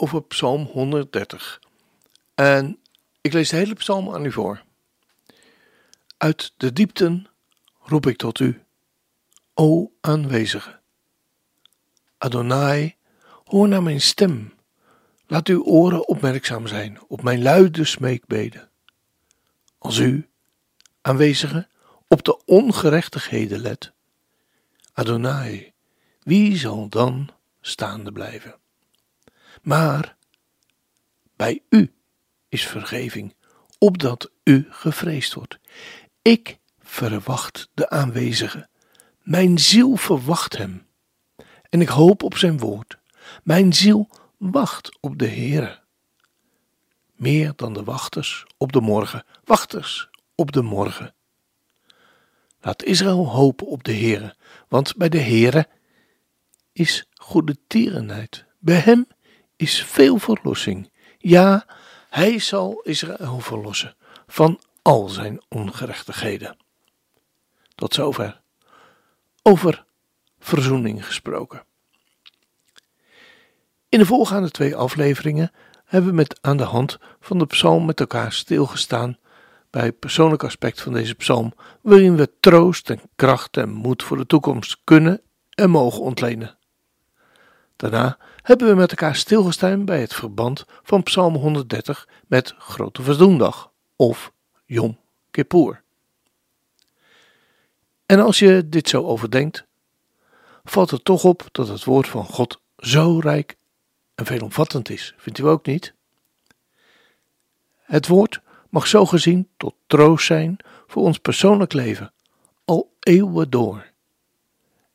[0.00, 1.60] over Psalm 130.
[2.34, 2.78] En
[3.20, 4.62] ik lees de hele psalm aan u voor.
[6.16, 7.26] Uit de diepten
[7.82, 8.62] roep ik tot u,
[9.54, 10.80] o aanwezige.
[12.18, 12.96] Adonai,
[13.44, 14.52] hoor naar mijn stem.
[15.26, 18.70] Laat uw oren opmerkzaam zijn op mijn luide smeekbeden.
[19.78, 20.28] Als u,
[21.00, 21.68] aanwezige,
[22.08, 23.92] op de ongerechtigheden let.
[24.92, 25.72] Adonai,
[26.22, 28.59] wie zal dan staande blijven?
[29.60, 30.16] Maar
[31.36, 31.92] bij u
[32.48, 33.34] is vergeving,
[33.78, 35.58] opdat u gevreesd wordt.
[36.22, 38.68] Ik verwacht de aanwezige.
[39.22, 40.86] Mijn ziel verwacht hem.
[41.68, 42.98] En ik hoop op zijn woord.
[43.42, 45.80] Mijn ziel wacht op de Heere.
[47.12, 51.14] Meer dan de wachters op de morgen, wachters op de morgen.
[52.60, 54.36] Laat Israël hopen op de Heere,
[54.68, 55.68] want bij de Heere
[56.72, 58.44] is goede tierenheid.
[58.58, 59.06] Bij hem
[59.60, 60.90] is veel verlossing.
[61.18, 61.66] Ja,
[62.10, 66.56] hij zal Israël verlossen van al zijn ongerechtigheden.
[67.74, 68.40] Tot zover.
[69.42, 69.84] Over
[70.38, 71.64] verzoening gesproken.
[73.88, 75.52] In de voorgaande twee afleveringen
[75.84, 79.18] hebben we met aan de hand van de psalm met elkaar stilgestaan
[79.70, 84.16] bij het persoonlijk aspect van deze psalm, waarin we troost en kracht en moed voor
[84.16, 86.58] de toekomst kunnen en mogen ontlenen.
[87.80, 93.70] Daarna hebben we met elkaar stilgestaan bij het verband van Psalm 130 met Grote Verdoendag
[93.96, 94.32] of
[94.64, 94.98] Yom
[95.30, 95.82] Kippur.
[98.06, 99.64] En als je dit zo overdenkt,
[100.64, 103.56] valt het toch op dat het woord van God zo rijk
[104.14, 105.94] en veelomvattend is, vindt u ook niet?
[107.76, 110.56] Het woord mag zo gezien tot troost zijn
[110.86, 112.12] voor ons persoonlijk leven,
[112.64, 113.90] al eeuwen door.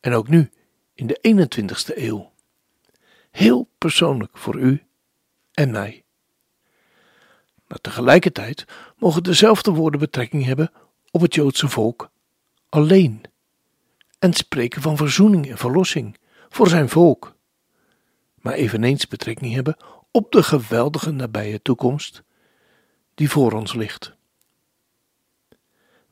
[0.00, 0.50] En ook nu,
[0.94, 2.29] in de 21ste eeuw
[3.30, 4.82] heel persoonlijk voor u
[5.52, 6.04] en mij.
[7.66, 8.64] Maar tegelijkertijd
[8.96, 10.72] mogen dezelfde woorden betrekking hebben
[11.10, 12.10] op het Joodse volk
[12.68, 13.22] alleen
[14.18, 16.18] en spreken van verzoening en verlossing
[16.48, 17.34] voor zijn volk,
[18.34, 19.76] maar eveneens betrekking hebben
[20.10, 22.22] op de geweldige nabije toekomst
[23.14, 24.18] die voor ons ligt.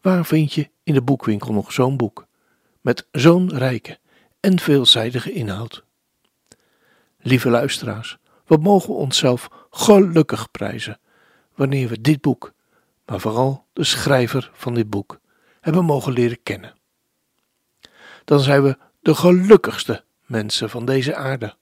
[0.00, 2.26] Waar vind je in de boekwinkel nog zo'n boek
[2.80, 3.98] met zo'n rijke
[4.40, 5.84] en veelzijdige inhoud?
[7.18, 11.00] Lieve luisteraars, wat mogen we onszelf gelukkig prijzen
[11.54, 12.52] wanneer we dit boek,
[13.06, 15.20] maar vooral de schrijver van dit boek,
[15.60, 16.76] hebben mogen leren kennen.
[18.24, 21.56] Dan zijn we de gelukkigste mensen van deze aarde,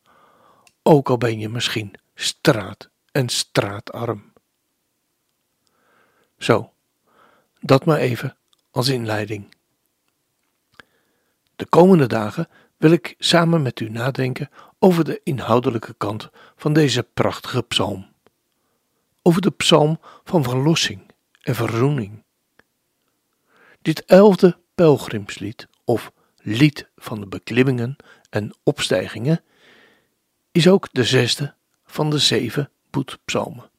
[0.82, 4.32] ook al ben je misschien straat en straatarm.
[6.38, 6.72] Zo,
[7.60, 8.36] dat maar even
[8.70, 9.54] als inleiding.
[11.56, 17.02] De komende dagen wil ik samen met u nadenken over de inhoudelijke kant van deze
[17.02, 18.08] prachtige psalm.
[19.22, 21.10] Over de psalm van verlossing
[21.42, 22.24] en verzoening.
[23.82, 27.96] Dit elfde pelgrimslied, of lied van de beklimmingen
[28.30, 29.44] en opstijgingen,
[30.52, 31.54] is ook de zesde
[31.84, 33.70] van de zeven boetpsalmen.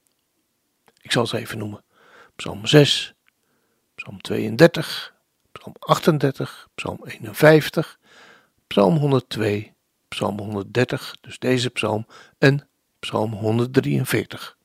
[1.02, 1.84] Ik zal ze even noemen:
[2.36, 3.14] Psalm 6,
[3.96, 5.14] Psalm 32,
[5.52, 8.00] Psalm 38, Psalm 51,
[8.68, 9.74] Psalm 102,
[10.08, 12.08] Psalm 130, dus deze psalm,
[12.38, 12.70] en
[13.00, 14.58] Psalm 143.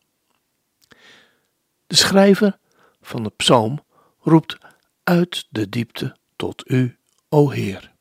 [1.86, 2.58] De schrijver
[3.00, 3.84] van de psalm
[4.20, 4.56] roept
[5.04, 7.93] uit de diepte tot u, o Heer.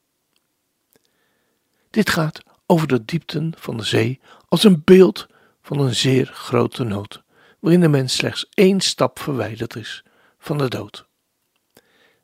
[1.89, 5.27] Dit gaat over de diepten van de zee als een beeld
[5.61, 7.23] van een zeer grote nood,
[7.59, 10.03] waarin de mens slechts één stap verwijderd is
[10.37, 11.07] van de dood.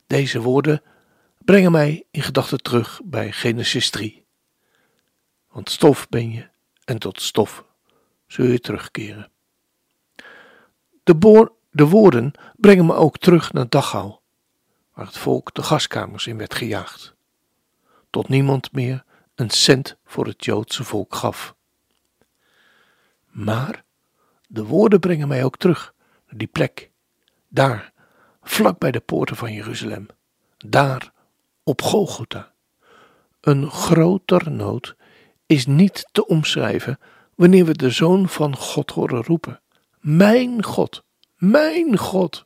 [0.07, 0.81] Deze woorden
[1.45, 4.26] brengen mij in gedachten terug bij Genesis 3
[5.57, 6.47] want stof ben je
[6.85, 7.65] en tot stof
[8.27, 9.31] zul je terugkeren.
[11.03, 14.15] De, woorden brengen me ook terug naar Dachau,
[14.93, 17.15] waar het volk de gaskamers in werd gejaagd,
[18.09, 19.03] tot niemand meer
[19.35, 21.55] een cent voor het Joodse volk gaf.
[23.25, 23.83] Maar
[24.47, 25.93] de woorden brengen mij ook terug
[26.25, 26.91] naar die plek,
[27.47, 27.93] daar,
[28.41, 30.07] vlak bij de poorten van Jeruzalem,
[30.57, 31.11] daar
[31.63, 32.53] op Golgotha.
[33.41, 34.96] Een groter nood
[35.47, 36.99] is niet te omschrijven
[37.35, 39.61] wanneer we de Zoon van God horen roepen:
[39.99, 41.03] Mijn God,
[41.35, 42.45] mijn God,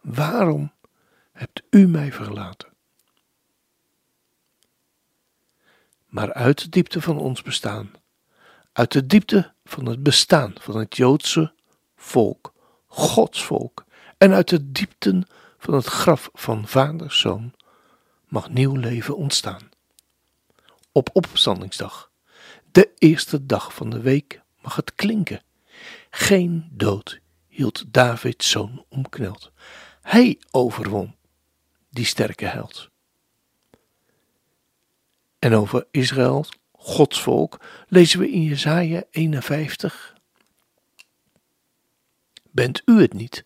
[0.00, 0.72] waarom
[1.32, 2.68] hebt u mij verlaten?
[6.06, 7.90] Maar uit de diepte van ons bestaan,
[8.72, 11.52] uit de diepte van het bestaan van het Joodse
[11.96, 12.52] volk,
[12.86, 13.84] Gods volk,
[14.18, 15.26] en uit de diepten
[15.58, 17.52] van het graf van vader zoon
[18.28, 19.68] mag nieuw leven ontstaan.
[20.92, 22.07] Op opstandingsdag,
[22.72, 25.42] de eerste dag van de week, mag het klinken.
[26.10, 29.52] Geen dood hield Davids zoon omkneld.
[30.02, 31.16] Hij overwon
[31.90, 32.90] die sterke held.
[35.38, 40.16] En over Israël, Gods volk, lezen we in Jesaja 51.
[42.50, 43.44] Bent u het niet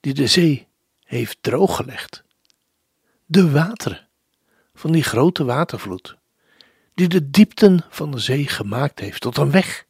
[0.00, 0.68] die de zee
[1.04, 2.24] heeft drooggelegd?
[3.26, 4.08] De wateren
[4.74, 6.16] van die grote watervloed,
[6.94, 9.84] die de diepten van de zee gemaakt heeft tot een weg,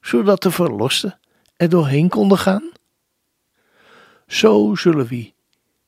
[0.00, 1.18] zodat de verlosten
[1.56, 2.70] er doorheen konden gaan?
[4.26, 5.34] Zo zullen wie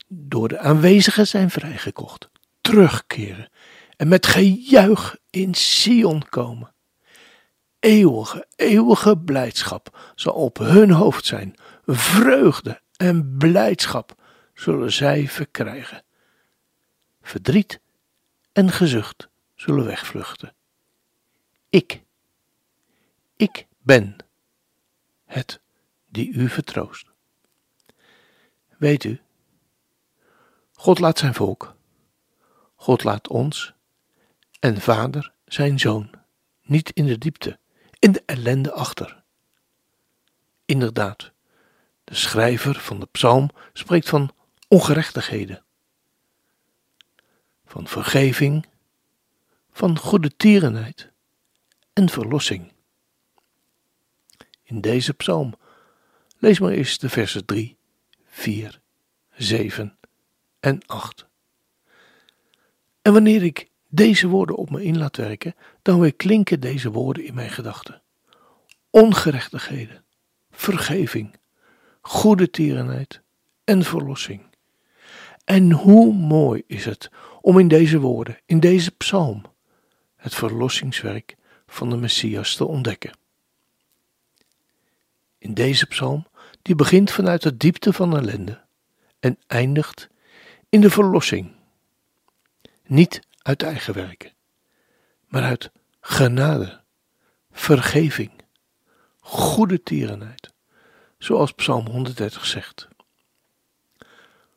[0.09, 2.29] door de aanwezigen zijn vrijgekocht,
[2.61, 3.49] terugkeren
[3.97, 6.73] en met gejuich in Sion komen.
[7.79, 11.55] Eeuwige, eeuwige blijdschap zal op hun hoofd zijn.
[11.87, 14.15] Vreugde en blijdschap
[14.55, 16.03] zullen zij verkrijgen.
[17.23, 17.81] Verdriet
[18.53, 19.29] en gezucht
[19.61, 20.55] zullen wegvluchten.
[21.69, 22.03] Ik,
[23.37, 24.17] ik ben
[25.25, 25.61] het
[26.07, 27.07] die u vertroost.
[28.77, 29.21] Weet u,
[30.73, 31.77] God laat zijn volk,
[32.75, 33.75] God laat ons
[34.61, 36.11] en vader zijn zoon
[36.63, 37.59] niet in de diepte,
[37.99, 39.23] in de ellende achter.
[40.65, 41.33] Inderdaad,
[42.05, 44.31] de schrijver van de psalm spreekt van
[44.69, 45.65] ongerechtigheden,
[47.65, 48.67] van vergeving,
[49.79, 51.11] van goede tierenheid
[51.93, 52.73] en verlossing.
[54.63, 55.55] In deze psalm
[56.39, 57.77] lees maar eens de versen 3,
[58.25, 58.81] 4,
[59.37, 59.99] 7
[60.61, 61.27] en 8.
[63.03, 67.25] En wanneer ik deze woorden op me in laat werken, dan weer klinken deze woorden
[67.25, 68.03] in mijn gedachten.
[68.91, 70.05] Ongerechtigheden,
[70.51, 71.35] vergeving,
[72.01, 73.21] goede tierenheid
[73.65, 74.47] en verlossing.
[75.45, 77.11] En hoe mooi is het
[77.41, 79.57] om in deze woorden, in deze psalm,
[80.19, 81.37] het verlossingswerk
[81.67, 83.13] van de Messias te ontdekken.
[85.39, 86.27] In deze psalm,
[86.63, 88.65] die begint vanuit de diepte van ellende
[89.21, 90.09] en eindigt
[90.69, 91.53] in de verlossing.
[92.87, 94.33] Niet uit eigen werken,
[95.27, 95.71] maar uit
[96.01, 96.81] genade,
[97.53, 98.31] vergeving,
[99.21, 100.53] goede tierenheid,
[101.19, 102.89] zoals Psalm 130 zegt.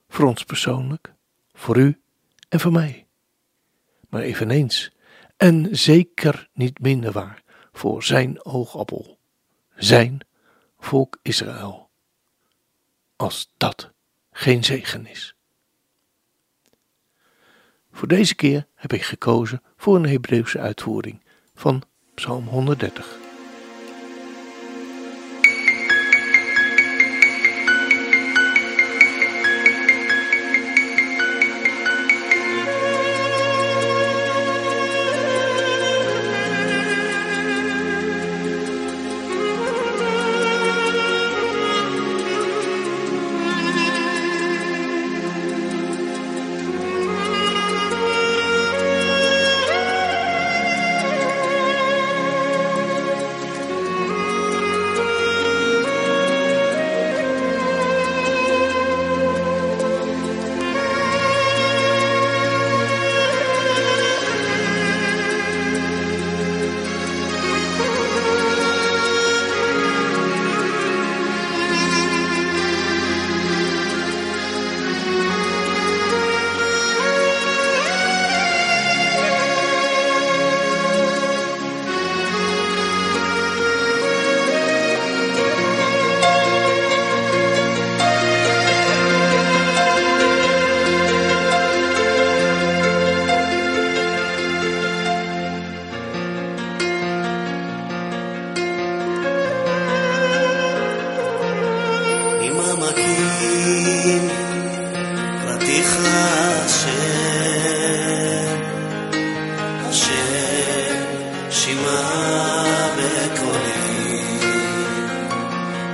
[0.09, 1.13] Voor ons persoonlijk,
[1.53, 2.01] voor u
[2.49, 3.07] en voor mij,
[4.09, 4.91] maar eveneens
[5.41, 9.19] en zeker niet minder waar voor zijn oogappel,
[9.75, 10.25] zijn
[10.79, 11.89] volk Israël.
[13.15, 13.91] Als dat
[14.31, 15.35] geen zegen is.
[17.91, 21.23] Voor deze keer heb ik gekozen voor een Hebreeuwse uitvoering
[21.53, 21.83] van
[22.13, 23.20] Psalm 130.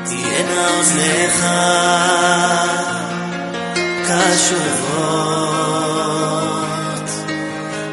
[0.07, 1.45] תהיינה אוזניך
[4.07, 5.37] קשובות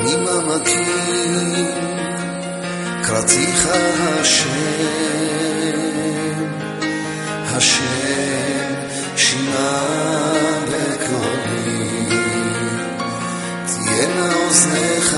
[0.07, 1.65] ממעמקים
[3.03, 3.67] קראתיך
[4.19, 4.49] השם,
[7.45, 8.73] השם
[9.15, 9.83] שינה
[10.65, 12.09] בקולי,
[13.65, 15.17] תהיינה אוזניך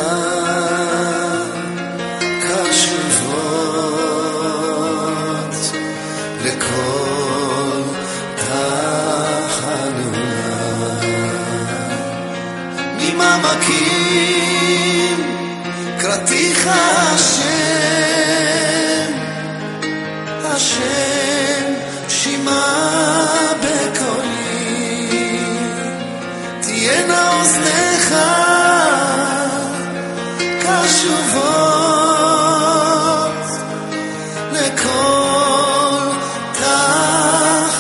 [13.20, 15.18] ממעמקים
[16.00, 17.44] קראתיך השם,
[20.44, 21.74] השם
[22.08, 22.66] שמע
[23.62, 25.40] בקולי,
[26.62, 28.16] תהיינה אוזניך
[30.60, 31.50] קשובות
[34.52, 36.10] לכל
[36.54, 37.80] תחנונה.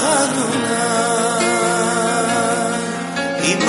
[3.43, 3.59] עם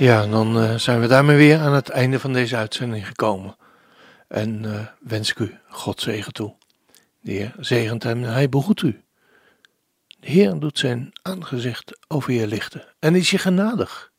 [0.00, 3.56] Ja, dan eh, zijn we daarmee weer aan het einde van deze uitzending gekomen.
[4.28, 6.54] En eh, wens ik u God zegen toe.
[7.20, 9.02] De Heer zegent hem en hij behoedt u.
[10.20, 14.12] De Heer doet zijn aangezicht over je lichten en is je genadig.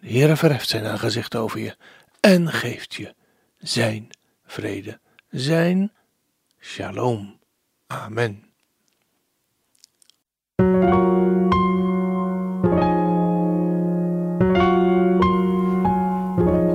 [0.00, 1.76] De Heer verheft zijn aangezicht over je
[2.20, 3.14] en geeft je
[3.58, 4.08] zijn
[4.46, 5.92] vrede, zijn
[6.58, 7.38] shalom.
[7.86, 8.49] Amen.